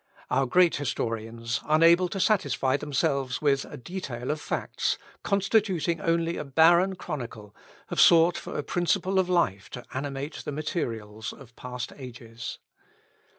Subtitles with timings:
[0.31, 6.43] Our great historians, unable to satisfy themselves with a detail of facts, constituting only a
[6.43, 7.55] barren chronicle,
[7.89, 12.57] have sought for a principle of life to animate the materials of past ages.